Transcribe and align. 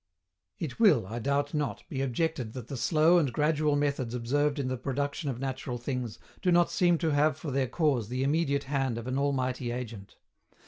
It 0.57 0.79
will, 0.79 1.05
I 1.05 1.19
doubt 1.19 1.53
not, 1.53 1.83
be 1.87 2.01
objected 2.01 2.53
that 2.53 2.69
the 2.69 2.75
slow 2.75 3.19
and 3.19 3.31
gradual 3.31 3.75
methods 3.75 4.15
observed 4.15 4.57
in 4.57 4.67
the 4.67 4.75
production 4.75 5.29
of 5.29 5.39
natural 5.39 5.77
things 5.77 6.17
do 6.41 6.51
not 6.51 6.71
seem 6.71 6.97
to 6.97 7.11
have 7.11 7.37
for 7.37 7.51
their 7.51 7.67
cause 7.67 8.09
the 8.09 8.23
immediate 8.23 8.63
hand 8.63 8.97
of 8.97 9.05
an 9.05 9.19
Almighty 9.19 9.69
Agent. 9.69 10.15